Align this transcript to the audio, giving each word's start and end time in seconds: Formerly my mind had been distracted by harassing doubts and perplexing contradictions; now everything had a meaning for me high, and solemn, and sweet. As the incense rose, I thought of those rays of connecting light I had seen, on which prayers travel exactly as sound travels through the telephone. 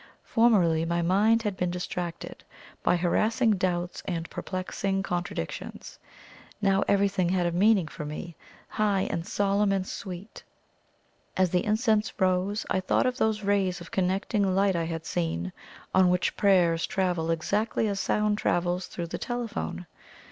Formerly 0.23 0.83
my 0.83 1.03
mind 1.03 1.43
had 1.43 1.55
been 1.55 1.69
distracted 1.69 2.43
by 2.81 2.95
harassing 2.95 3.51
doubts 3.51 4.01
and 4.07 4.27
perplexing 4.31 5.03
contradictions; 5.03 5.99
now 6.59 6.83
everything 6.87 7.29
had 7.29 7.45
a 7.45 7.51
meaning 7.51 7.87
for 7.87 8.03
me 8.03 8.35
high, 8.67 9.01
and 9.11 9.27
solemn, 9.27 9.71
and 9.71 9.85
sweet. 9.85 10.41
As 11.37 11.51
the 11.51 11.63
incense 11.63 12.19
rose, 12.19 12.65
I 12.67 12.79
thought 12.79 13.05
of 13.05 13.17
those 13.17 13.43
rays 13.43 13.79
of 13.79 13.91
connecting 13.91 14.55
light 14.55 14.75
I 14.75 14.85
had 14.85 15.05
seen, 15.05 15.53
on 15.93 16.09
which 16.09 16.35
prayers 16.35 16.87
travel 16.87 17.29
exactly 17.29 17.87
as 17.87 17.99
sound 17.99 18.39
travels 18.39 18.87
through 18.87 19.05
the 19.05 19.19
telephone. 19.19 19.85